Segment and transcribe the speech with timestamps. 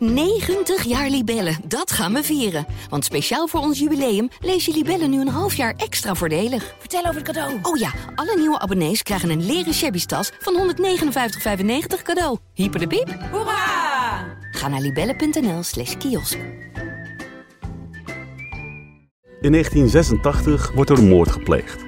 [0.00, 2.66] 90 jaar Libellen, dat gaan we vieren.
[2.88, 6.74] Want speciaal voor ons jubileum lees je Libellen nu een half jaar extra voordelig.
[6.78, 7.58] Vertel over het cadeau.
[7.62, 12.38] Oh ja, alle nieuwe abonnees krijgen een leren shabby tas van 159,95 cadeau.
[12.54, 13.18] Hyper de piep.
[13.30, 14.38] Hoera!
[14.50, 16.38] Ga naar libellen.nl slash kiosk.
[19.40, 21.84] In 1986 wordt er een moord gepleegd.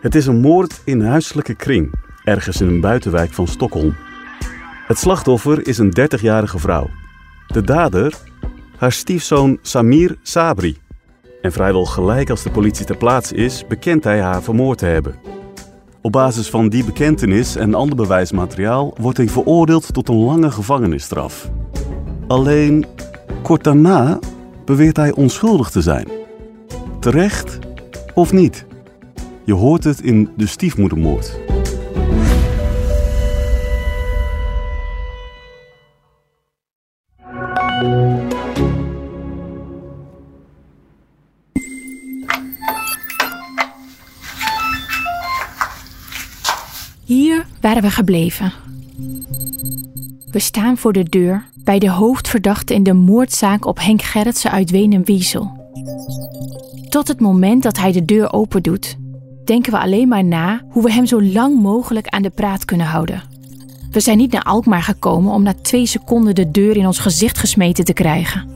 [0.00, 1.92] Het is een moord in huiselijke kring,
[2.24, 3.96] ergens in een buitenwijk van Stockholm.
[4.86, 6.90] Het slachtoffer is een 30-jarige vrouw.
[7.48, 8.14] De dader,
[8.76, 10.76] haar stiefzoon Samir Sabri.
[11.42, 15.14] En vrijwel gelijk als de politie ter plaatse is, bekent hij haar vermoord te hebben.
[16.00, 21.50] Op basis van die bekentenis en ander bewijsmateriaal wordt hij veroordeeld tot een lange gevangenisstraf.
[22.26, 22.86] Alleen
[23.42, 24.18] kort daarna
[24.64, 26.08] beweert hij onschuldig te zijn.
[27.00, 27.58] Terecht
[28.14, 28.66] of niet?
[29.44, 31.38] Je hoort het in de stiefmoedermoord.
[47.60, 48.52] Waren we gebleven.
[50.30, 54.70] We staan voor de deur bij de hoofdverdachte in de moordzaak op Henk Gerritsen uit
[54.70, 55.66] Wenen-Wiesel.
[56.88, 58.96] Tot het moment dat hij de deur opendoet,
[59.44, 62.86] denken we alleen maar na hoe we hem zo lang mogelijk aan de praat kunnen
[62.86, 63.22] houden.
[63.90, 67.38] We zijn niet naar Alkmaar gekomen om na twee seconden de deur in ons gezicht
[67.38, 68.48] gesmeten te krijgen.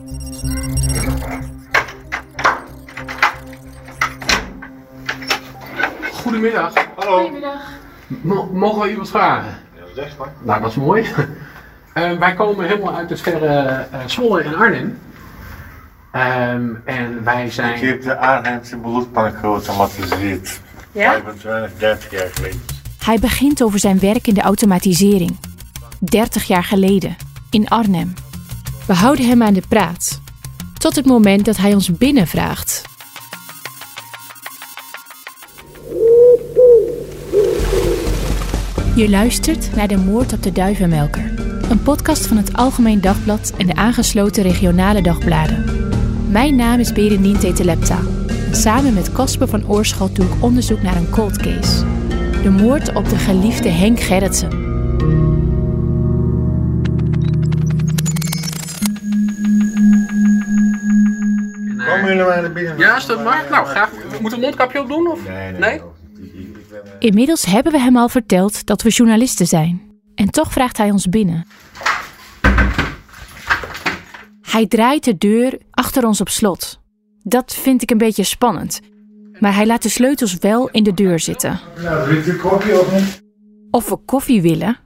[6.11, 6.73] Goedemiddag.
[6.95, 7.17] Hallo.
[7.17, 7.82] Goedemiddag.
[8.21, 9.57] Mo- mogen we u wat vragen?
[9.75, 10.31] Ja, zeg maar.
[10.41, 11.05] Nou, dat is mooi.
[11.93, 13.47] Eh, wij komen helemaal uit het verre
[13.91, 14.99] eh, Zwolle en Arnhem.
[16.11, 17.79] Ehm, en wij Ik zijn...
[17.85, 20.59] heb de Arnhemse bloedbank geautomatiseerd.
[20.91, 21.11] Ja?
[21.11, 22.61] 25, 30 jaar geleden.
[23.05, 25.37] Hij begint over zijn werk in de automatisering.
[25.99, 27.15] 30 jaar geleden,
[27.49, 28.13] in Arnhem.
[28.87, 30.21] We houden hem aan de praat.
[30.77, 32.81] Tot het moment dat hij ons binnenvraagt.
[38.95, 41.23] Je luistert naar De Moord op de Duivenmelker.
[41.69, 45.65] Een podcast van het Algemeen Dagblad en de aangesloten regionale dagbladen.
[46.29, 47.99] Mijn naam is Berenien Tetelepta.
[48.51, 51.85] Samen met Casper van Oorschot doe ik onderzoek naar een cold case.
[52.43, 54.49] De moord op de geliefde Henk Gerritsen.
[61.85, 62.77] Komen jullie maar naar binnen?
[62.77, 63.49] Ja, is dat mag?
[63.49, 63.89] Nou, graag.
[64.21, 65.07] Moet een mondkapje op doen?
[65.07, 65.27] Of?
[65.27, 65.59] Nee, nee.
[65.59, 65.92] Nee?
[67.03, 69.81] Inmiddels hebben we hem al verteld dat we journalisten zijn.
[70.15, 71.45] En toch vraagt hij ons binnen.
[74.41, 76.79] Hij draait de deur achter ons op slot.
[77.23, 78.79] Dat vind ik een beetje spannend.
[79.39, 81.59] Maar hij laat de sleutels wel in de deur zitten.
[81.81, 83.23] Nou, koffie of niet?
[83.71, 84.77] Of we koffie willen?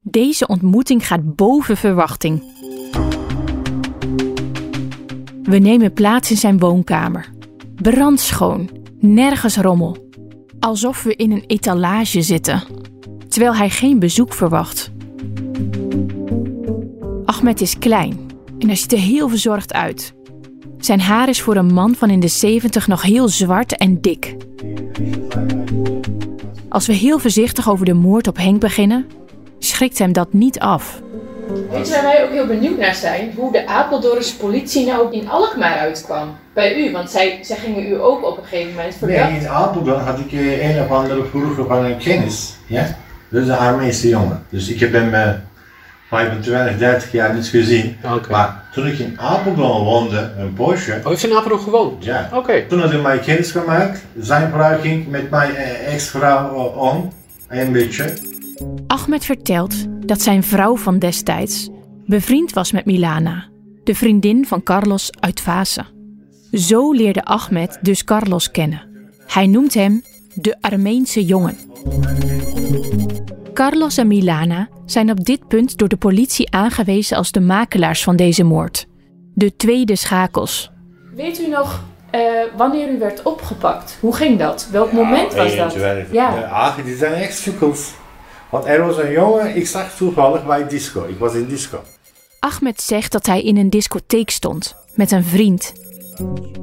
[0.00, 2.42] Deze ontmoeting gaat boven verwachting.
[5.42, 7.30] We nemen plaats in zijn woonkamer.
[7.74, 10.01] Brandschoon, nergens rommel.
[10.62, 12.62] Alsof we in een etalage zitten,
[13.28, 14.92] terwijl hij geen bezoek verwacht.
[17.24, 20.14] Ahmed is klein en hij ziet er heel verzorgd uit.
[20.78, 24.36] Zijn haar is voor een man van in de 70 nog heel zwart en dik.
[26.68, 29.06] Als we heel voorzichtig over de moord op Henk beginnen,
[29.58, 31.02] schrikt hem dat niet af.
[31.70, 33.32] Weet je waar wij ook heel benieuwd naar zijn?
[33.36, 36.36] Hoe de Apeldoornse politie nou in Alkmaar uitkwam.
[36.54, 39.30] Bij u, want zij, zij gingen u ook op een gegeven moment verdacht.
[39.30, 42.54] Nee, in Apeldoorn had ik eh, een of andere vroeger van een kennis.
[42.66, 42.96] Ja?
[43.28, 44.46] Dus een Armeense jongen.
[44.48, 45.30] Dus ik heb hem eh
[46.12, 47.96] 25, 30 jaar niet gezien.
[48.30, 50.98] Maar toen ik in Apeldoorn woonde, een poosje.
[51.02, 52.04] Oh, heeft u in Apeldoorn gewoond?
[52.04, 52.30] Ja.
[52.32, 52.66] Oké.
[52.68, 54.04] Toen had hij mij kennis gemaakt.
[54.20, 57.12] Zijn vrouw ging met mijn eh, ex-vrouw eh, om.
[57.48, 58.04] Een beetje.
[58.86, 59.74] Ahmed vertelt
[60.06, 61.68] dat zijn vrouw van destijds
[62.06, 63.48] bevriend was met Milana,
[63.84, 65.84] de vriendin van Carlos uit Vase.
[66.52, 68.82] Zo leerde Ahmed dus Carlos kennen.
[69.26, 70.02] Hij noemt hem
[70.34, 71.56] de Armeense jongen.
[73.54, 78.16] Carlos en Milana zijn op dit punt door de politie aangewezen als de makelaars van
[78.16, 78.86] deze moord.
[79.34, 80.70] De tweede schakels.
[81.14, 82.20] Weet u nog eh,
[82.56, 83.98] wanneer u werd opgepakt?
[84.00, 84.68] Hoe ging dat?
[84.70, 85.74] Welk moment was dat?
[85.74, 86.12] 21.
[86.12, 86.34] Ja.
[86.34, 87.92] Ja, die zijn echt sukkels.
[88.52, 91.04] Want er was een jongen, ik zag toevallig bij disco.
[91.04, 91.82] Ik was in disco.
[92.38, 95.72] Ahmed zegt dat hij in een discotheek stond met een vriend.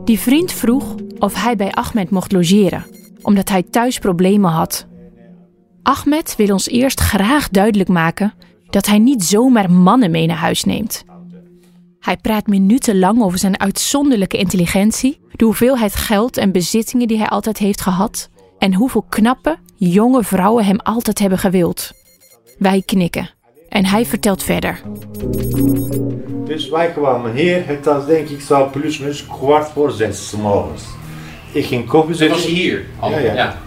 [0.04, 2.86] Die vriend vroeg of hij bij Ahmed mocht logeren,
[3.22, 4.88] omdat hij thuis problemen had.
[5.84, 8.34] Ahmed wil ons eerst graag duidelijk maken
[8.70, 11.04] dat hij niet zomaar mannen mee naar huis neemt.
[12.00, 17.58] Hij praat minutenlang over zijn uitzonderlijke intelligentie, de hoeveelheid geld en bezittingen die hij altijd
[17.58, 21.92] heeft gehad en hoeveel knappe, jonge vrouwen hem altijd hebben gewild.
[22.58, 23.30] Wij knikken.
[23.70, 24.82] En hij vertelt verder.
[26.46, 30.32] Dus wij kwamen hier, het was denk ik zo plus minus kwart voor zes 's
[30.32, 30.84] morgens.
[31.52, 32.38] Ik ging koffie Dat zetten.
[32.38, 32.86] was hier.
[33.00, 33.10] al.
[33.10, 33.58] Ja, ja.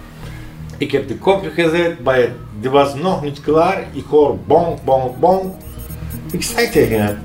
[0.78, 2.30] Ik heb de koffie gezet, bij het,
[2.60, 3.84] die was nog niet klaar.
[3.92, 5.54] Ik hoor bonk, bonk, bonk.
[6.32, 7.18] Ik zei tegen hem,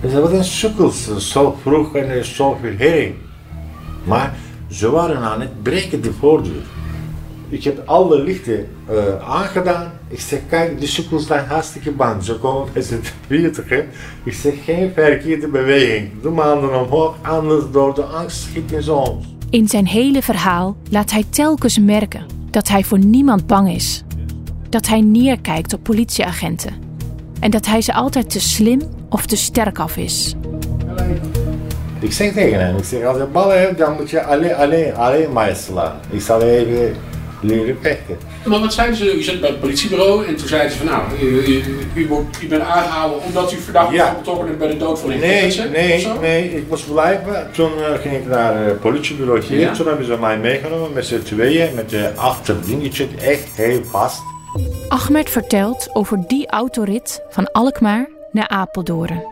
[0.00, 3.14] ik zei, wat een sukkels, zo vroeg en er is zoveel herrie.
[4.04, 4.34] Maar
[4.70, 6.62] ze waren aan het breken de voordeur.
[7.50, 9.92] Ik heb alle lichten eh, aangedaan.
[10.08, 12.24] Ik zeg, kijk, de sukkels zijn hartstikke bang.
[12.24, 13.94] Ze komen met z'n drieën tegemoet.
[14.24, 16.10] Ik zeg, geen verkeerde beweging.
[16.22, 19.26] Doe handen omhoog, anders door de angst schieten ze ons.
[19.50, 24.02] In zijn hele verhaal laat hij telkens merken dat hij voor niemand bang is.
[24.68, 26.72] Dat hij neerkijkt op politieagenten.
[27.40, 30.34] En dat hij ze altijd te slim of te sterk af is.
[31.98, 34.94] Ik zeg tegen hem, ik zeg, als je ballen hebt, dan moet je alleen, alleen,
[34.94, 35.96] alleen mij slaan.
[36.10, 36.94] Ik zal even
[37.40, 38.18] leren vechten.
[38.44, 39.16] Maar wat zeiden ze?
[39.16, 41.62] U zat bij het politiebureau en toen zeiden ze van nou, u, u,
[41.94, 44.02] u, wordt- u bent aangehouden omdat u verdacht Ja.
[44.04, 47.48] wordt betrokken bent bij de dood van een Nee, mensen, nee, nee, ik moest blijven.
[47.52, 49.58] Toen eh, ging ik naar het politiebureau hier.
[49.58, 49.72] Ja.
[49.72, 54.20] Toen hebben ze mij meegenomen met z'n tweeën, met de achterdingetje, echt heel vast.
[54.88, 59.22] Ahmed vertelt over die autorit van Alkmaar naar Apeldoorn.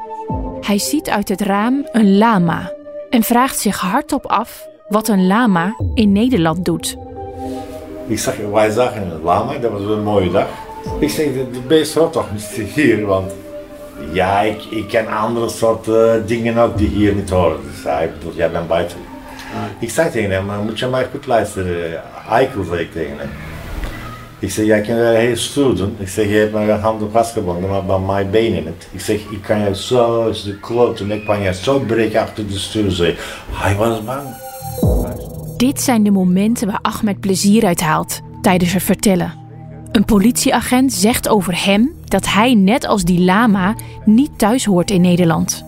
[0.60, 2.72] Hij ziet uit het raam een lama
[3.10, 6.96] en vraagt zich hardop af wat een lama in Nederland doet.
[8.08, 10.48] Ik zag, wij zagen een lama, dat was een mooie dag.
[11.00, 13.32] Ik zeg, de, beest hoort toch niet hier, want
[14.12, 17.60] ja, ik, ik ken andere soorten dingen ook die hier niet horen.
[17.72, 18.96] Dus hij bedoelt, jij bent buiten.
[19.78, 23.30] Ik zei tegen hem, maar moet je mij goed luisteren, eikel zei ik tegen hem.
[24.38, 25.96] Ik zeg, jij kan wel heel stoer doen.
[25.98, 28.88] Ik zeg, je hebt mijn handen vastgebonden, maar bij mijn benen niet.
[28.92, 32.58] Ik zeg, ik kan je zo, de klote nek kan je zo breken achter de
[32.58, 33.18] stuur.
[33.50, 34.46] Hij was bang.
[35.58, 39.34] Dit zijn de momenten waar Ahmed plezier uit haalt tijdens het vertellen.
[39.92, 43.74] Een politieagent zegt over hem dat hij net als die lama
[44.04, 45.64] niet thuis hoort in Nederland.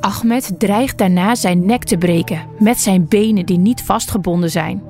[0.00, 4.82] Ahmed dreigt daarna zijn nek te breken met zijn benen die niet vastgebonden zijn.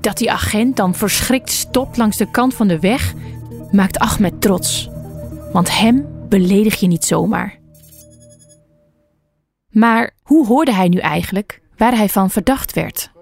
[0.00, 3.14] Dat die agent dan verschrikt stopt langs de kant van de weg,
[3.70, 4.90] maakt Ahmed trots.
[5.52, 7.58] Want hem beledig je niet zomaar.
[9.68, 13.16] Maar hoe hoorde hij nu eigenlijk waar hij van verdacht werd?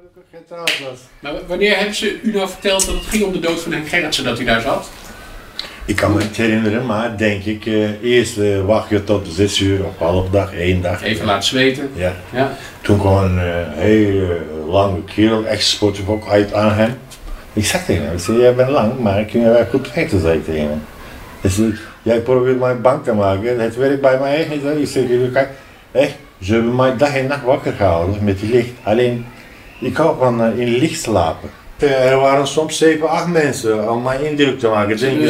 [1.20, 3.72] Maar w- wanneer hebben ze u nou verteld dat het ging om de dood van
[3.72, 4.90] Henk Gerritsen dat u daar zat?
[5.84, 9.60] Ik kan me niet herinneren, maar denk ik, eh, eerst eh, wacht je tot zes
[9.60, 11.02] uur of half dag, één dag.
[11.02, 11.90] Even laten zweten.
[11.94, 12.12] Ja.
[12.32, 12.56] Ja.
[12.81, 14.38] Toen kwam een eh, hele
[14.69, 16.98] lange kerel, echt sportief ook uit aan hem.
[17.52, 20.20] Ik zeg tegen hem, ik zeg, jij bent lang, maar kun je wel goed vechten,
[20.20, 20.82] zei ik tegen hem.
[21.40, 24.64] Hij zei, jij probeert mij bang te maken, het werkt bij mij echt niet.
[24.64, 25.48] Ik zeg, kijk,
[25.93, 28.70] echt, ze hebben mij dag en nacht wakker gehouden met die licht.
[28.82, 29.26] Alleen,
[29.81, 31.50] ik hou van eh, in licht slapen.
[31.78, 34.96] Eh, Er waren soms zeven, acht mensen om mij indruk te maken.
[34.99, 35.20] Denk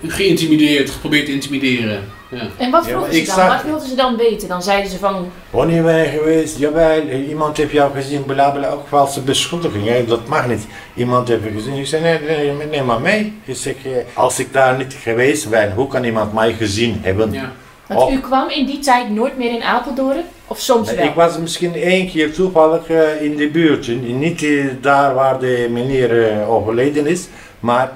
[0.00, 2.04] U geïntimideerd, geprobeerd te intimideren.
[2.30, 2.46] Ja.
[2.58, 3.34] En wat vroegen ze dan?
[3.34, 4.48] zag- Wat wilden ze dan weten?
[4.48, 6.58] Dan zeiden ze van, Wanneer ben je geweest?
[6.58, 10.06] Jawel, iemand heeft jou gezien, bla bla, ook valse beschuldigingen.
[10.08, 10.66] Dat mag niet.
[10.94, 11.74] Iemand heeft je gezien.
[11.74, 13.32] Ik zei, nee, nee, nee, neem maar mee.
[13.44, 17.32] Ik zeg, eh, als ik daar niet geweest ben, hoe kan iemand mij gezien hebben?
[17.32, 17.52] Ja.
[17.86, 18.12] want Oh.
[18.12, 20.22] u kwam in die tijd nooit meer in Apeldoorn?
[20.48, 21.04] Of soms wel?
[21.04, 23.88] Ik was misschien één keer toevallig eh, in de buurt.
[24.02, 27.28] Niet eh, daar waar de meneer eh, overleden is,
[27.60, 27.92] maar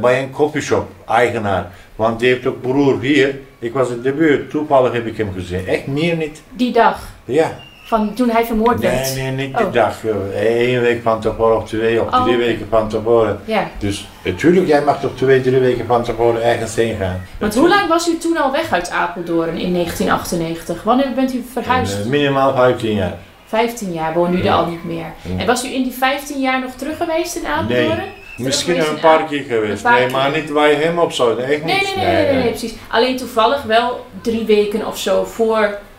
[0.00, 1.70] bij een coffeeshop, eigenaar.
[1.96, 3.38] Want die heeft ook broer hier.
[3.58, 5.66] Ik was in de buurt, toevallig heb ik hem gezien.
[5.66, 6.42] Echt meer niet.
[6.50, 7.58] Die dag, Ja.
[7.86, 9.14] Van toen hij vermoord Nee, werd?
[9.16, 9.72] nee, niet die Oh.
[9.72, 9.96] dag.
[10.34, 12.44] Eén week van tevoren of twee of Oh, drie oké.
[12.44, 13.40] weken van tevoren.
[13.44, 13.68] Ja.
[13.78, 17.26] Dus natuurlijk, jij mag toch twee, drie weken van tevoren ergens heen gaan.
[17.38, 20.82] Want hoe lang was u toen al weg uit Apeldoorn in 1998?
[20.82, 21.98] Wanneer bent u verhuisd?
[22.00, 23.14] Eh, minimaal 15 jaar.
[23.46, 25.06] 15 jaar woonde u er al niet meer.
[25.22, 25.38] Ja.
[25.38, 27.96] En was u in die 15 jaar nog terug geweest in Apeldoorn?
[27.98, 28.12] Nee.
[28.36, 29.82] Misschien een paar keer geweest.
[29.82, 30.12] Paar Nee, keer.
[30.16, 31.36] maar niet bij hem op zo.
[31.36, 31.66] Echt Nee, niet.
[31.96, 32.74] nee, nee, nee, nee, nee, precies.
[32.88, 35.24] Alleen toevallig wel drie weken of zo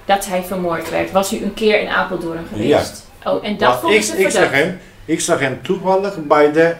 [0.05, 3.07] voordat hij vermoord werd, was u een keer in Apeldoorn geweest.
[3.23, 6.75] Oh, en dat vonden ik, ze ik zag hem, ik zag hem toevallig bij de,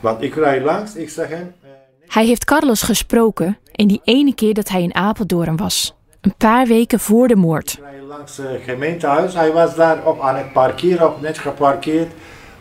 [0.00, 1.54] want ik rijd langs, ik zag hem.
[1.62, 1.68] eh,
[2.06, 5.94] Hij heeft Carlos gesproken in die ene keer dat hij in Apeldoorn was.
[6.20, 7.72] Een paar weken voor de moord.
[7.72, 12.12] Ik rijd langs het gemeentehuis, hij was daar op aan het parkeren, of net geparkeerd,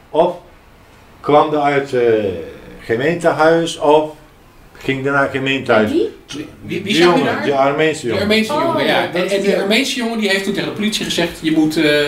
[0.09, 0.35] of
[1.19, 2.35] kwam er uit het
[2.79, 4.11] gemeentehuis, of
[4.83, 5.91] ging En gemeentehuis.
[5.91, 6.09] die?
[6.27, 7.43] Wie, wie Die zag u jongen, daar?
[7.43, 9.01] die Armeense De jongen, Armeense Oh, jongen, ja.
[9.01, 11.77] ja, En, die die- Armeense jongen die heeft toen tegen de politie gezegd, je moet...
[11.77, 12.07] eh,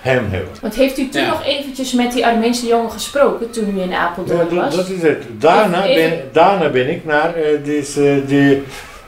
[0.00, 0.50] hem hebben.
[0.60, 1.28] Want heeft u toen Ja.
[1.28, 4.76] nog eventjes met die Armeense jongen gesproken toen u in Ja, Apeldoorn was?
[4.76, 5.22] dat is het.
[5.38, 8.62] Daarna, Even- ben, daarna ben ik naar eh, dus, eh, die,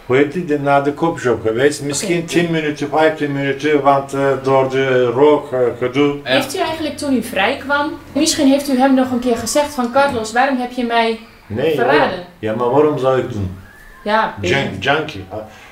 [0.06, 1.82] hoe heet die, de, naar de kopshop geweest.
[1.82, 2.26] Misschien Oké.
[2.26, 6.14] 10 minuten, 15 minuten, want door de rook gedoe.
[6.24, 6.30] ja.
[6.30, 9.74] Heeft u eigenlijk toen u vrij kwam, misschien heeft u hem nog een keer gezegd
[9.74, 12.24] van Carlos, waarom heb je mij Nee, verraden?
[12.38, 13.58] Ja, maar waarom zou ik doen?
[14.04, 15.24] Ja, Junk, junkie.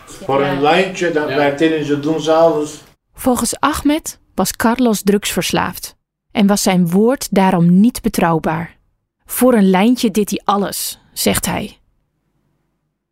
[0.06, 0.50] Voor Ja.
[0.52, 1.34] een lijntje, dan Ja.
[1.34, 2.82] blijft in ze doen ze alles.
[3.14, 5.96] Volgens Ahmed was Carlos drugsverslaafd
[6.32, 8.76] en was zijn woord daarom niet betrouwbaar.
[9.26, 11.78] Voor een lijntje deed hij alles, zegt hij.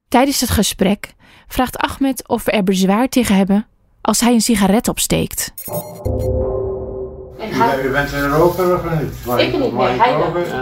[0.09, 1.15] Tijdens het gesprek
[1.49, 3.67] vraagt Ahmed of we er bezwaar tegen hebben
[4.01, 5.53] als hij een sigaret opsteekt.
[7.45, 9.11] En U, hij- bent- u bent een roker of niet?
[9.27, 10.11] Mag Ik ben niet, ik hij?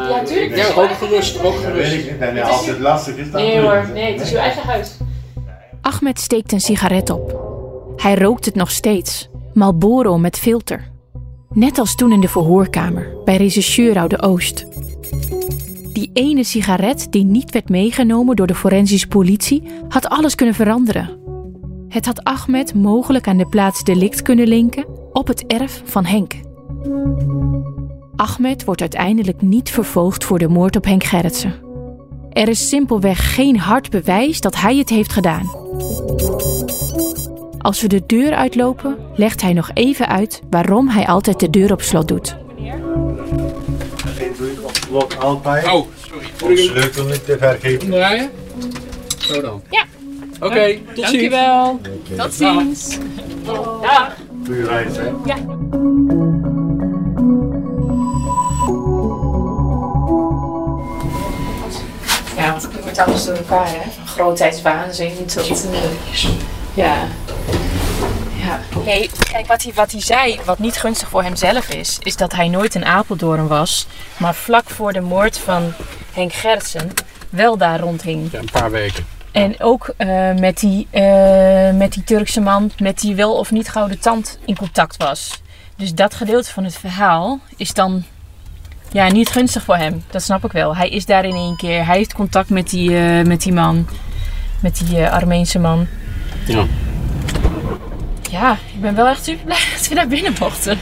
[0.09, 0.57] Ja, tuurlijk.
[0.57, 1.91] Ja, ook gerust, ook gerust.
[1.91, 2.21] weet ik niet.
[2.21, 4.97] En als het lastig is, dan Nee hoor, nee, het is uw eigen huis.
[5.81, 7.41] Ahmed steekt een sigaret op.
[7.97, 10.91] Hij rookt het nog steeds, Marlboro met filter.
[11.53, 14.67] Net als toen in de verhoorkamer bij regisseur Oude Oost.
[15.93, 21.21] Die ene sigaret die niet werd meegenomen door de forensische politie had alles kunnen veranderen.
[21.89, 26.35] Het had Ahmed mogelijk aan de plaats delict kunnen linken op het erf van Henk.
[28.17, 31.55] Ahmed wordt uiteindelijk niet vervolgd voor de moord op Henk Gerritsen.
[32.31, 35.51] Er is simpelweg geen hard bewijs dat hij het heeft gedaan.
[37.59, 41.73] Als we de deur uitlopen, legt hij nog even uit waarom hij altijd de deur
[41.73, 42.37] op slot doet.
[44.17, 45.67] Geen doe ik op blok altijd.
[45.67, 46.27] Oh, sorry.
[46.43, 47.87] Om sleutel niet te vergeten.
[47.87, 48.31] Omdraaien?
[49.19, 49.63] Zo dan.
[49.71, 49.85] Ja.
[50.41, 51.11] Oké, tot ziens.
[51.11, 51.81] Dankjewel.
[52.17, 52.99] Tot ziens.
[53.83, 54.17] Dag.
[54.47, 55.11] Goeie reis, hè?
[55.25, 55.37] Ja,
[63.07, 63.91] alles door elkaar, hè?
[63.97, 65.49] Van grootheidswaanzin tot...
[65.73, 65.81] eh,
[66.75, 66.95] ja.
[68.35, 68.61] Ja.
[68.85, 72.33] Nee, kijk, wat hij, wat hij zei, wat niet gunstig voor hemzelf is, is dat
[72.33, 75.73] hij nooit in Apeldoorn was, maar vlak voor de moord van
[76.13, 76.91] Henk Gertsen
[77.31, 78.29] wel daar rondhing.
[78.33, 79.07] Ja, een paar weken.
[79.33, 83.69] En ook eh, met, die, eh, met die Turkse man met die wel of niet
[83.69, 85.41] gouden tand in contact was.
[85.77, 88.05] Dus dat gedeelte van het verhaal is dan
[88.93, 90.03] ja, niet gunstig voor hem.
[90.11, 90.77] Dat snap ik wel.
[90.77, 91.87] Hij is daar in één keer.
[91.87, 93.87] Hij heeft contact met die, eh, met die man.
[94.61, 95.87] Met die eh, Armeense man.
[96.47, 96.67] Ja.
[98.31, 100.79] Ja, ik ben wel echt super blij dat we naar binnen mochten.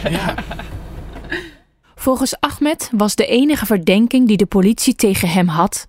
[1.95, 5.87] Volgens Ahmed was de enige verdenking die de politie tegen hem had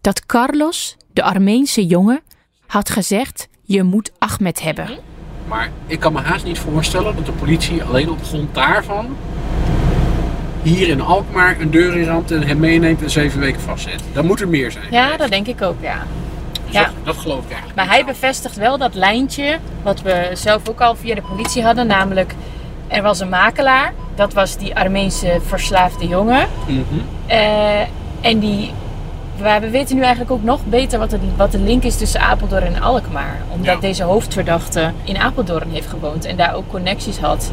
[0.00, 2.20] dat Carlos, de Armeense jongen,
[2.66, 4.88] had gezegd: Je moet Ahmed hebben.
[5.48, 9.16] Maar ik kan me haast niet voorstellen dat de politie alleen op grond daarvan
[10.64, 14.02] hier in Alkmaar een deur in ramt en hem meeneemt en zeven weken vastzet.
[14.12, 14.84] Dan moet er meer zijn.
[14.90, 15.96] Ja, dat denk ik ook, ja.
[16.64, 16.82] Dus ja.
[16.84, 17.76] Dat, dat geloof ik eigenlijk.
[17.76, 21.86] Maar hij bevestigt wel dat lijntje wat we zelf ook al via de politie hadden,
[21.86, 22.34] namelijk
[22.88, 26.46] er was een makelaar, dat was die Armeense verslaafde jongen.
[26.66, 26.80] Mhm.
[27.26, 27.80] Eh,
[28.20, 28.72] en die,
[29.42, 32.20] maar we weten nu eigenlijk ook nog beter wat de, wat de link is tussen
[32.20, 33.36] Apeldoorn en Alkmaar.
[33.48, 33.80] Omdat Ja.
[33.80, 37.52] deze hoofdverdachte in Apeldoorn heeft gewoond en daar ook connecties had.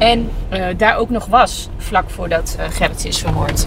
[0.00, 3.66] En eh, daar ook nog was, vlak voordat eh Gerrit is vermoord.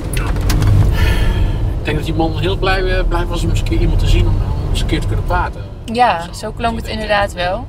[1.79, 3.99] Ik denk dat die man heel blij, eh, blij was om eens een keer iemand
[3.99, 5.61] te zien om, om eens een keer te kunnen praten.
[5.85, 7.67] Ja, zo klonk het inderdaad wel.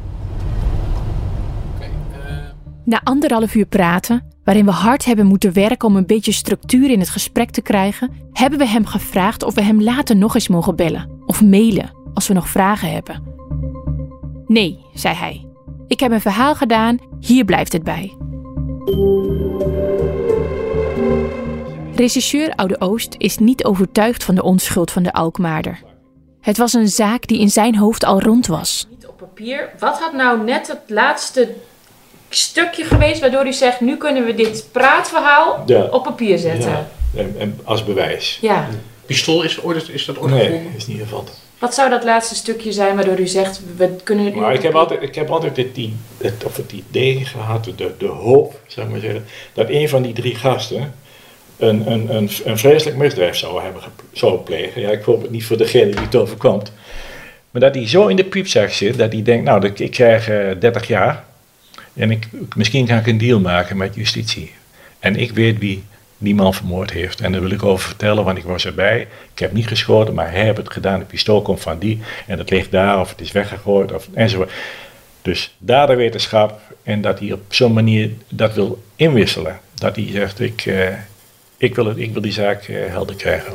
[1.75, 1.87] Oké,
[2.85, 7.01] Na anderhalf uur praten, waarin we hard hebben moeten werken om een beetje structuur in
[7.01, 10.77] het gesprek te krijgen, hebben we hem gevraagd of we hem later nog eens mogen
[10.77, 13.23] bellen of mailen als we nog vragen hebben.
[14.47, 15.47] Nee, zei hij.
[15.87, 18.17] Ik heb een verhaal gedaan, hier blijft het bij.
[21.97, 25.83] Regisseur Oude Oost is niet overtuigd van de onschuld van de Alkmaarder.
[26.41, 28.87] Het was een zaak die in zijn hoofd al rond was.
[28.91, 29.71] Niet op papier.
[29.79, 31.55] Wat had nou net het laatste
[32.29, 35.83] stukje geweest waardoor u zegt, nu kunnen we dit praatverhaal Ja.
[35.91, 36.71] op papier zetten?
[36.71, 36.87] Ja,
[37.17, 38.39] en, en als bewijs.
[38.41, 38.69] Ja.
[39.07, 40.73] pistool is, is dat ooit Nee, gevonden?
[40.77, 41.25] is niet gevallen.
[41.65, 44.75] Wat zou dat laatste stukje zijn waardoor u zegt, we kunnen het Maar ik heb
[44.75, 45.79] altijd, ik heb altijd het,
[46.19, 50.03] het, of het idee gehad, de, de hoop, zou ik maar zeggen, dat een van
[50.03, 50.95] die drie gasten
[51.57, 54.81] een, een, een, een vreselijk misdrijf zou, hebben, zou plegen.
[54.81, 56.73] Ja, ik hoop het niet voor degene die het overkomt.
[57.51, 60.51] Maar dat hij zo in de piepzak zit, dat hij denkt, nou, ik krijg eh
[60.61, 61.25] 30 jaar
[61.95, 64.53] en ik, misschien kan ik een deal maken met justitie.
[64.99, 65.85] En ik weet wie
[66.25, 67.21] die man vermoord heeft.
[67.21, 69.09] En daar wil ik over vertellen, want ik was erbij.
[69.33, 70.99] Ik heb niet geschoten, maar hij heeft het gedaan.
[70.99, 74.51] De pistool komt van die en het ligt daar of het is weggegooid of, enzovoort.
[75.23, 79.61] Dus daar de wetenschap en dat hij op zo'n manier dat wil inwisselen.
[79.75, 80.89] Dat hij zegt, ik, eh,
[81.57, 83.53] ik, wil, het, ik wil die zaak eh, helder krijgen.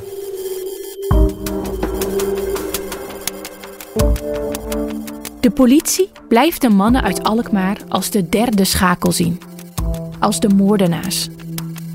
[5.39, 9.41] De politie blijft de mannen uit Alkmaar als de derde schakel zien.
[10.19, 11.27] Als de moordenaars.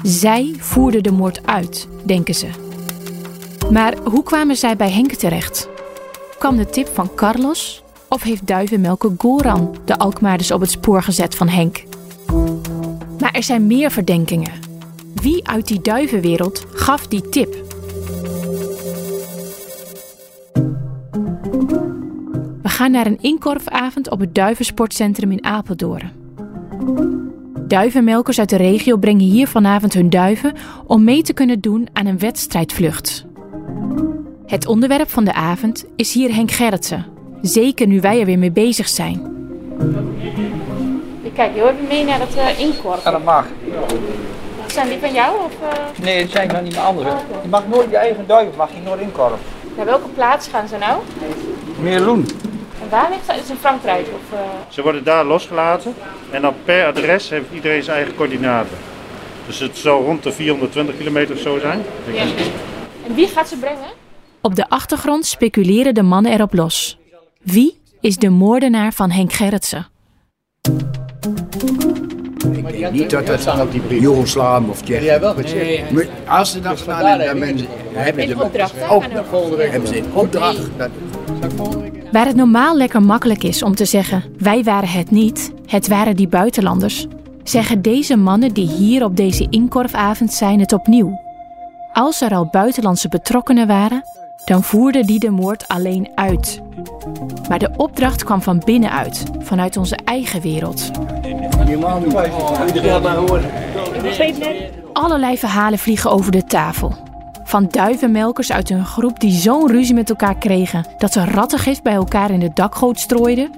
[0.06, 2.49] Zij voerden de moord uit, denken ze.
[3.70, 5.68] Maar hoe kwamen zij bij Henk terecht?
[6.38, 11.34] Kwam de tip van Carlos of heeft duivenmelker Goran de Alkmaarders op het spoor gezet
[11.34, 11.84] van Henk?
[13.20, 14.52] Maar er zijn meer verdenkingen.
[15.14, 17.64] Wie uit die duivenwereld gaf die tip?
[22.75, 26.12] gaan naar een inkorfavond op het Duivensportcentrum in Apeldoorn.
[27.75, 30.52] Duivenmelkers uit de regio brengen hier vanavond hun duiven
[30.87, 33.25] om mee te kunnen doen aan een wedstrijdvlucht.
[34.47, 37.07] Het onderwerp van de avond is hier Henk Gerritsen.
[37.43, 39.21] Zeker nu wij er weer mee bezig zijn.
[41.23, 43.04] Ik kijk heel even mee naar het uh.
[43.04, 43.47] Ja, dat mag.
[44.66, 45.45] Zijn die van jou?
[45.45, 46.04] Of, uh...
[46.04, 47.09] Nee, dat zijn van iemand anders.
[47.43, 49.38] Je mag nooit je eigen duiven, mag je nooit inkorven.
[49.76, 51.00] Naar welke plaats gaan ze nou?
[51.81, 52.26] Meerloen.
[52.91, 53.35] Waar ligt dat?
[53.37, 54.07] Is het in Frankrijk?
[54.07, 54.38] Of, uh...
[54.69, 55.95] Ze worden daar losgelaten
[56.31, 58.76] en dan per adres heeft iedereen zijn eigen coördinaten.
[59.47, 61.83] Dus het zal rond de 420 kilometer of zo zijn.
[62.12, 62.23] Ja.
[63.07, 63.88] En wie gaat ze brengen?
[64.41, 66.99] Op de achtergrond speculeren de mannen erop los.
[67.43, 69.87] Wie is de moordenaar van Henk Gerritsen?
[72.53, 73.49] Ik denk niet dat het
[73.88, 75.35] Joegoslaven of Tsjechië Ja, wel
[75.91, 79.97] Maar Als ze dat gedaan hebben, dan ben- hebben ze In opdracht, er- hebben ze
[79.97, 80.61] in opdracht.
[82.14, 86.16] Waar het normaal lekker makkelijk is om te zeggen: wij waren het niet, het waren
[86.16, 87.06] die buitenlanders,
[87.42, 91.21] zeggen deze mannen die hier op deze inkorfavond zijn het opnieuw.
[91.92, 94.02] Als er al buitenlandse betrokkenen waren,
[94.44, 96.61] dan voerden die de moord alleen uit.
[97.49, 100.90] Maar de opdracht kwam van binnenuit, vanuit onze eigen wereld.
[104.92, 107.13] Allerlei verhalen vliegen over de tafel.
[107.54, 111.94] Van duivenmelkers uit een groep die zo'n ruzie met elkaar kregen dat ze rattengif bij
[111.94, 113.50] elkaar in de dakgoot strooiden.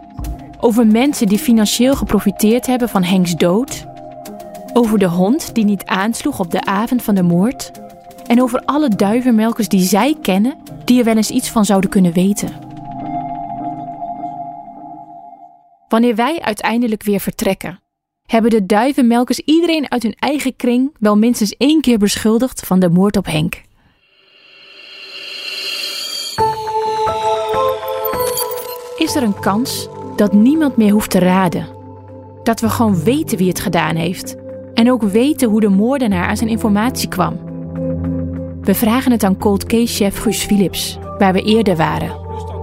[0.61, 3.87] Over mensen die financieel geprofiteerd hebben van Henks dood.
[4.73, 7.71] Over de hond die niet aansloeg op de avond van de moord.
[8.27, 12.13] En over alle duivenmelkers die zij kennen, die er wel eens iets van zouden kunnen
[12.13, 12.53] weten.
[15.89, 17.81] Wanneer wij uiteindelijk weer vertrekken,
[18.27, 22.91] hebben de duivenmelkers iedereen uit hun eigen kring wel minstens één keer beschuldigd van de
[22.91, 23.65] moord op Henk.
[29.07, 31.67] Is er een kans dat niemand meer hoeft te raden?
[32.43, 34.37] Dat we gewoon weten wie het gedaan heeft
[34.75, 37.39] en ook weten hoe de moordenaar aan zijn informatie kwam?
[38.61, 42.17] We vragen het aan cold case-chef Guus Philips, waar we eerder waren.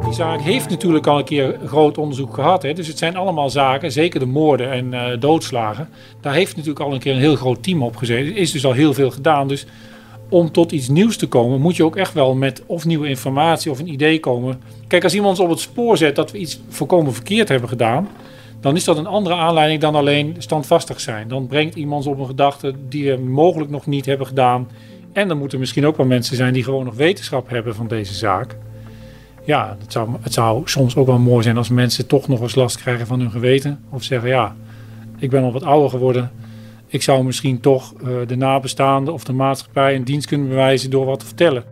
[0.04, 2.64] Die zaak heeft natuurlijk al een keer groot onderzoek gehad.
[2.64, 2.74] Hè?
[2.74, 5.90] Dus het zijn allemaal zaken, zeker de moorden en eh, doodslagen.
[6.22, 8.34] Daar heeft natuurlijk al een keer een heel groot team op gezeten.
[8.34, 9.48] Er is dus al heel veel gedaan.
[9.48, 9.66] Dus
[10.34, 13.72] om tot iets nieuws te komen, moet je ook echt wel met of nieuwe informatie
[13.72, 14.62] of een idee komen.
[14.88, 18.08] Kijk, als iemand ons op het spoor zet dat we iets volkomen verkeerd hebben gedaan,
[18.60, 21.28] dan is dat een andere aanleiding dan alleen standvastig zijn.
[21.28, 24.68] Dan brengt iemand op een gedachte die we mogelijk nog niet hebben gedaan.
[25.12, 28.14] En dan moeten misschien ook wel mensen zijn die gewoon nog wetenschap hebben van deze
[28.14, 28.58] zaak.
[29.46, 32.78] Ja, zou, het zou soms ook wel mooi zijn als mensen toch nog eens last
[32.82, 33.84] krijgen van hun geweten.
[33.90, 34.56] Of zeggen, ja,
[35.18, 36.32] ik ben al wat ouder geworden.
[36.94, 41.06] Ik zou misschien toch uh, de nabestaanden of de maatschappij een dienst kunnen bewijzen door
[41.06, 41.64] wat te vertellen.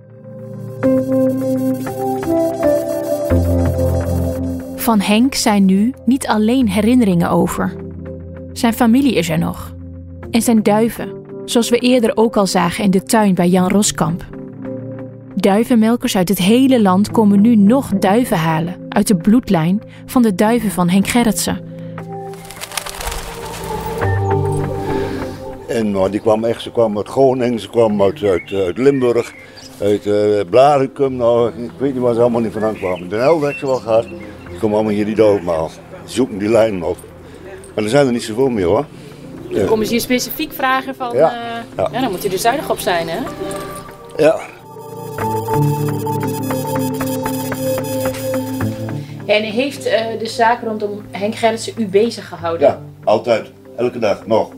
[4.76, 7.74] Van Henk zijn nu niet alleen herinneringen over.
[8.54, 9.76] Zijn familie is er nog.
[10.32, 11.12] En zijn duiven,
[11.46, 14.26] zoals we eerder ook al zagen in de tuin bij Jan Roskamp.
[15.36, 20.36] Duivenmelkers uit het hele land komen nu nog duiven halen uit de bloedlijn van de
[20.36, 21.71] duiven van Henk Gerritsen.
[25.72, 29.34] En nou, die kwam echt, ze kwam uit Groningen, ze kwam uit, uit, uit Limburg,
[29.82, 31.16] uit uh, Blaricum.
[31.16, 33.10] Nou, ik weet niet waar ze allemaal niet vandaan kwamen.
[33.10, 34.04] De Helder heb ze wel gehad.
[34.50, 35.70] Die komen allemaal hier die doodmaal.
[36.06, 36.98] Zoeken die lijnen op.
[37.76, 38.86] Maar er zijn er niet zoveel meer hoor.
[39.50, 41.16] Dan komen ze hier specifiek vragen van...
[41.16, 41.34] Ja.
[41.34, 41.40] Uh,
[41.78, 41.90] Ja.
[41.92, 43.20] ja, dan moet je er zuinig op zijn, hè?
[44.18, 44.40] Ja.
[49.26, 52.68] En heeft eh, de zaak rondom Henk Gerritsen u bezig gehouden?
[52.68, 53.52] Ja, altijd.
[53.78, 54.50] Elke dag nog.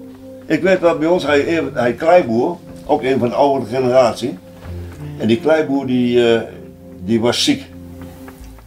[0.46, 4.38] Ik weet wel, bij ons, hij, hij kleiboer, ook een van de oudere generatie.
[5.18, 6.42] En die kleiboer die, eh,
[7.04, 7.64] die was ziek.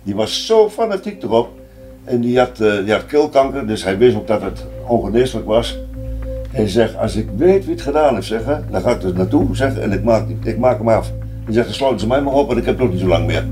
[0.02, 1.48] Die was zo fanatiek erop.
[2.04, 5.78] En die had, eh, die had keelkanker, dus hij wist ook dat het ongeneeslijk was.
[6.52, 9.02] En hij zegt, als ik weet wie het gedaan heeft, zeg, hè, dan ga ik
[9.02, 11.10] er naartoe zeg, en ik maak, ik maak hem af.
[11.44, 13.26] Hij zegt, dan sluiten ze mij maar op, en ik heb nog niet zo lang
[13.26, 13.44] meer.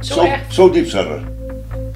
[0.00, 1.20] Zo, Zo, zo diep zat er.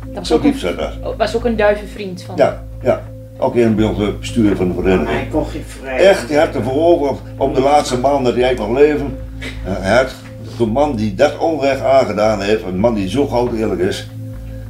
[0.05, 0.95] Dat was Zo ook, diep een, zat er.
[1.17, 3.03] was ook een duivenvriend van Ja, ja.
[3.39, 5.09] Ook een bij ons het bestuur van de vereniging.
[5.09, 5.99] Hij kon geen vrij.
[5.99, 9.19] Echt, die had ervoor over om de laatste maanden dat hij eigenlijk nog leven.
[9.67, 10.15] Uh, hij had
[10.59, 14.09] een man die dat onrecht aangedaan heeft, een man die zo groot eerlijk is.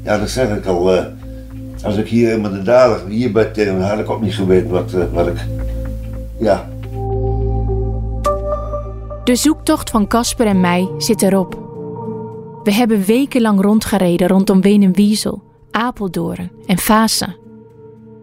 [0.03, 0.95] Ja, dat zeg ik al.
[0.97, 1.05] eh,
[1.83, 5.01] als ik hier met de dader hierbij tegen had ik ook niet geweten wat, eh,
[5.13, 5.37] wat ik.
[6.39, 6.69] Ja,
[9.25, 11.59] De zoektocht van Casper en mij zit erop.
[12.65, 17.37] We hebben wekenlang rondgereden rondom Wenenwiesel, Apeldoorn en Vaassen.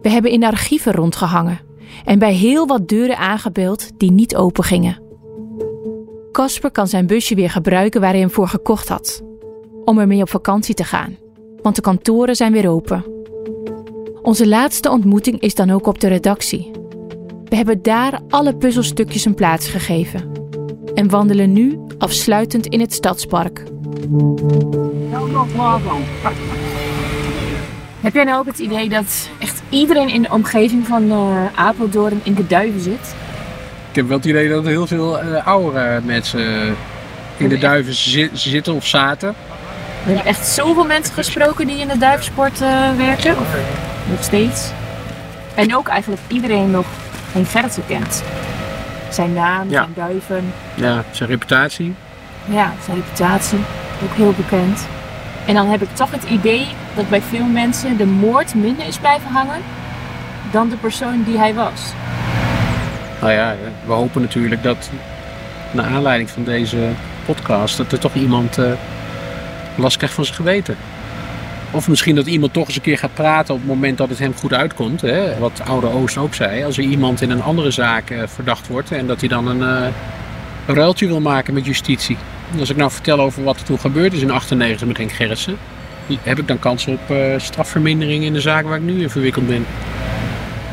[0.04, 1.60] We hebben in archieven rondgehangen
[2.04, 5.02] en bij heel wat deuren aangebeld die niet open gingen.
[6.32, 9.22] Casper kan zijn busje weer gebruiken waar hij hem voor gekocht had.
[9.84, 11.16] om ermee op vakantie te gaan,
[11.62, 13.04] want de kantoren zijn weer open.
[14.22, 16.70] Onze laatste ontmoeting is dan ook op de redactie.
[17.44, 20.32] We hebben daar alle puzzelstukjes een plaats gegeven
[20.94, 23.64] en wandelen nu afsluitend in het stadspark.
[28.00, 32.20] Heb jij nou ook het idee dat echt iedereen in de omgeving van uh, Apeldoorn
[32.22, 33.14] in de duiven zit?
[33.90, 36.76] Ik heb wel het idee dat er heel veel uh, oudere mensen
[37.36, 39.34] in de duiven zi zitten of zaten.
[40.04, 43.38] We hebben echt zoveel mensen gesproken die in de duivensport uh, werken.
[43.38, 43.46] Of
[44.10, 44.70] nog steeds.
[45.54, 46.86] En ook eigenlijk iedereen nog
[47.32, 48.22] Henk Gerritsen kent.
[49.10, 49.82] Zijn naam, Ja.
[49.82, 50.52] zijn duiven.
[50.74, 51.94] Ja, zijn reputatie.
[52.44, 53.58] Ja, zijn reputatie.
[54.04, 54.86] Ook heel bekend.
[55.46, 58.98] En dan heb ik toch het idee dat bij veel mensen de moord minder is
[58.98, 59.60] blijven hangen
[60.50, 61.92] dan de persoon die hij was.
[63.20, 63.54] Nou ja,
[63.86, 64.90] we hopen natuurlijk dat
[65.70, 66.88] naar aanleiding van deze
[67.24, 68.72] podcast dat er toch iemand eh,
[69.74, 70.76] last krijgt van zijn geweten.
[71.70, 74.18] Of misschien dat iemand toch eens een keer gaat praten op het moment dat het
[74.18, 75.00] hem goed uitkomt.
[75.00, 75.38] Hè?
[75.38, 76.64] Wat oude Oost ook zei.
[76.64, 79.62] Als er iemand in een andere zaak eh, verdacht wordt en dat hij dan een,
[79.62, 79.92] eh,
[80.66, 82.16] een ruiltje wil maken met justitie.
[82.58, 85.56] Als ik nou vertel over wat er toen gebeurd is in 98 met Henk Gerritsen,
[86.22, 89.46] heb ik dan kans op eh, strafvermindering in de zaak waar ik nu in verwikkeld
[89.46, 89.66] ben.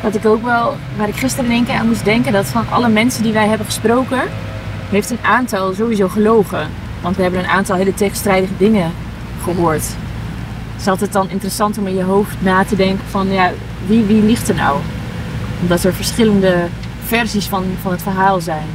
[0.01, 3.23] Wat ik ook wel, waar ik gisteren keer aan moest denken, dat van alle mensen
[3.23, 4.21] die wij hebben gesproken,
[4.89, 6.67] heeft een aantal sowieso gelogen.
[7.01, 8.91] Want we hebben een aantal hele tegenstrijdige dingen
[9.43, 9.83] gehoord.
[10.71, 13.51] Het is altijd dan interessant om in je hoofd na te denken van ja,
[13.87, 14.79] wie, wie liegt er nou?
[15.61, 16.67] Omdat er verschillende
[17.05, 18.67] versies van, van het verhaal zijn.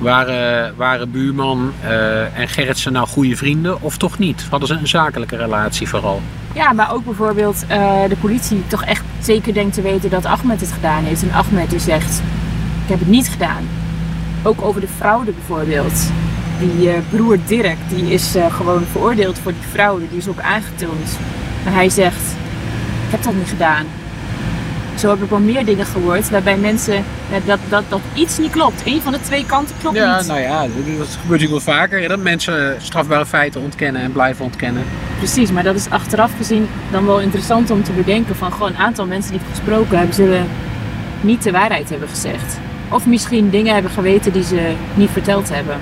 [0.00, 4.46] Waren, waren buurman eh, en Gerritsen nou goede vrienden of toch niet?
[4.50, 6.20] Hadden ze een zakelijke relatie vooral?
[6.54, 10.60] Ja, maar ook bijvoorbeeld eh, de politie toch echt zeker denkt te weten dat Ahmed
[10.60, 11.22] het gedaan heeft.
[11.22, 12.18] En Ahmed die zegt,
[12.84, 13.68] ik heb het niet gedaan.
[14.42, 16.10] Ook over de fraude bijvoorbeeld.
[16.58, 20.08] Die eh, broer Dirk, die is gewoon veroordeeld voor die fraude.
[20.08, 21.18] Die is ook aangetoond.
[21.64, 22.22] Maar hij zegt,
[23.06, 23.86] ik heb dat niet gedaan.
[25.00, 26.94] Zo heb ik wel meer dingen gehoord waarbij mensen,
[27.30, 28.82] ja, dat, dat, dat iets niet klopt.
[28.84, 30.26] Eén van de twee kanten klopt Ja, niet.
[30.26, 32.00] nou ja, dat gebeurt natuurlijk wel vaker.
[32.00, 34.82] hè, Dat mensen strafbare feiten ontkennen en blijven ontkennen.
[35.18, 38.76] Precies, maar dat is achteraf gezien dan wel interessant om te bedenken van gewoon een
[38.76, 40.46] aantal mensen die ik gesproken heb, zullen
[41.20, 42.58] niet de waarheid hebben gezegd.
[42.88, 45.76] Of misschien dingen hebben geweten die ze niet verteld hebben.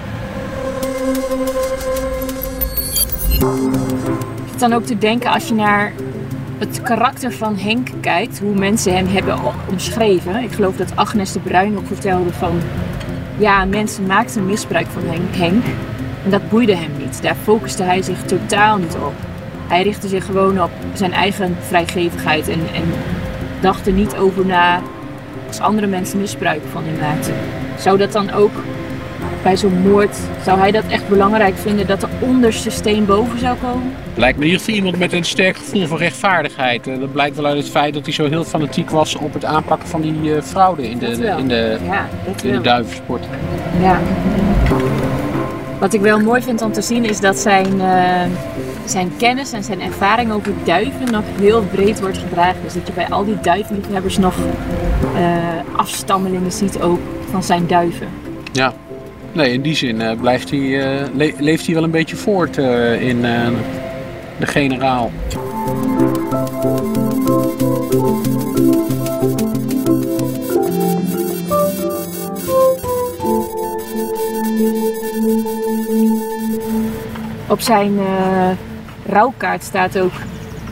[4.53, 5.93] Ik dan ook te denken als je naar
[6.59, 9.39] het karakter van Henk kijkt, hoe mensen hem hebben
[9.71, 10.43] omschreven.
[10.43, 12.61] Ik geloof dat Agnes de Bruin ook vertelde van
[13.39, 15.35] ja, mensen maakten misbruik van Henk.
[15.37, 15.65] Henk.
[16.25, 17.23] En dat boeide hem niet.
[17.23, 19.15] Daar focuste hij zich totaal niet op.
[19.69, 22.85] Hij richtte zich gewoon op zijn eigen vrijgevigheid en, en
[23.61, 24.81] dacht er niet over na
[25.47, 27.35] als andere mensen misbruik van hem maakten.
[27.79, 28.53] Zou dat dan ook
[29.49, 33.57] bij zo'n moord, zou hij dat echt belangrijk vinden dat de onderste steen boven zou
[33.57, 33.93] komen?
[34.15, 36.85] Lijkt me in ieder geval iemand met een sterk gevoel voor rechtvaardigheid.
[36.85, 39.89] Dat blijkt wel uit het feit dat hij zo heel fanatiek was op het aanpakken
[39.89, 41.07] van die eh, fraude in de,
[41.39, 42.09] in de, Ja,
[42.43, 43.25] in de duivensport.
[43.81, 44.01] Ja.
[45.79, 48.31] Wat ik wel mooi vind om te zien is dat zijn, eh,
[48.85, 52.63] zijn kennis en zijn ervaring over duiven nog heel breed wordt gedragen.
[52.63, 54.35] Dus dat je bij al die duivenliefhebbers nog
[55.15, 58.09] eh, afstammelingen ziet ook van zijn duiven.
[58.53, 58.73] Ja.
[59.33, 62.59] Nee, in die zin eh, blijft hij, eh, le- leeft hij wel een beetje voort
[62.59, 63.21] eh, in
[64.39, 65.11] de generaal.
[77.49, 77.99] Op zijn
[79.07, 80.13] rouwkaart staat ook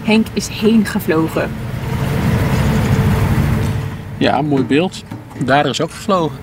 [0.02, 1.50] Henk is heen gevlogen.
[4.18, 5.02] Ja, mooi beeld.
[5.44, 6.38] Daar is ook gevlogen.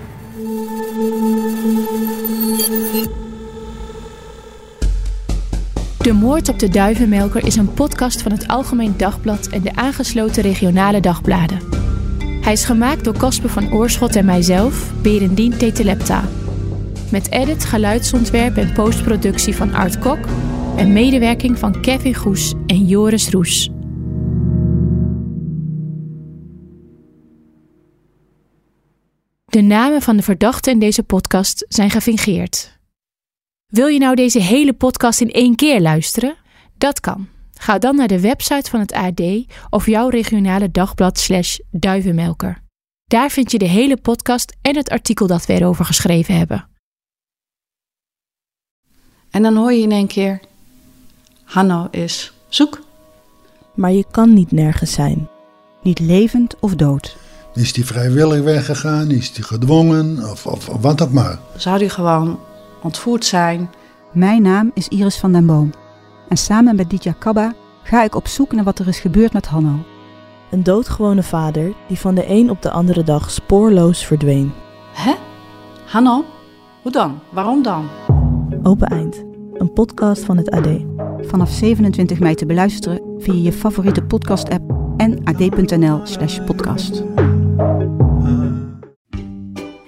[6.04, 10.42] De moord op de duivenmelker is een podcast van het Algemeen Dagblad en de aangesloten
[10.42, 11.60] regionale dagbladen.
[12.40, 16.24] Hij is gemaakt door Casper van Oorschot en mijzelf, Berendien Tetelepta.
[17.10, 20.18] Met edit, geluidsontwerp en postproductie van Art Kok
[20.76, 23.70] en medewerking van Kevin Goes en Joris Roes.
[29.44, 32.78] De namen van de verdachten in deze podcast zijn gefingeerd.
[33.74, 36.36] Wil je nou deze hele podcast in één keer luisteren?
[36.78, 37.28] Dat kan.
[37.54, 39.20] Ga dan naar de website van het AD
[39.70, 42.62] of jouw regionale dagblad slash duivenmelker.
[43.04, 46.68] Daar vind je de hele podcast en het artikel dat we erover geschreven hebben.
[49.30, 50.40] En dan hoor je in één keer:
[51.44, 52.80] Hanno is zoek.
[53.74, 55.28] Maar je kan niet nergens zijn.
[55.82, 57.16] Niet levend of dood.
[57.54, 59.10] Is die vrijwillig weggegaan?
[59.10, 60.30] Is die gedwongen?
[60.30, 61.38] Of, of, of wat ook maar.
[61.56, 62.38] Zou die gewoon
[62.84, 63.70] ontvoerd zijn?
[64.12, 65.70] Mijn naam is Iris van den Boom.
[66.28, 69.46] En samen met Ditya Kabba ga ik op zoek naar wat er is gebeurd met
[69.46, 69.78] Hanno.
[70.50, 74.52] Een doodgewone vader die van de een op de andere dag spoorloos verdween.
[74.92, 75.12] Hè?
[75.86, 76.24] Hanno?
[76.82, 77.18] Hoe dan?
[77.32, 77.88] Waarom dan?
[78.62, 80.68] Open Eind, een podcast van het AD.
[81.20, 87.02] Vanaf 27 mei te beluisteren via je favoriete podcast-app en ad.nl/slash podcast.